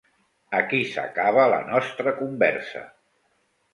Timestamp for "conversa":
2.23-2.87